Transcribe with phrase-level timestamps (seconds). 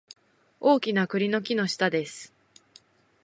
[0.59, 2.33] 大きな栗の木の下です